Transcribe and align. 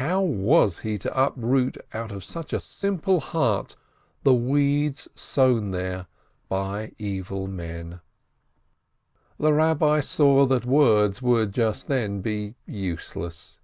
How 0.00 0.22
was 0.22 0.78
he 0.78 0.96
to 0.96 1.22
uproot 1.24 1.76
out 1.92 2.12
of 2.12 2.24
such 2.24 2.54
a 2.54 2.60
simple 2.60 3.20
heart 3.20 3.76
the 4.22 4.32
weeds 4.32 5.06
sown 5.14 5.70
there 5.70 6.06
by 6.48 6.92
evil 6.98 7.46
men? 7.46 8.00
586 9.38 9.38
A 9.38 9.44
FOLK 9.44 9.78
TALE 9.78 9.86
The 9.86 9.86
Eabbi 9.86 10.04
saw 10.04 10.46
that 10.46 10.64
words 10.64 11.20
would 11.20 11.52
just 11.52 11.88
then 11.88 12.22
be 12.22 12.54
useless. 12.64 13.60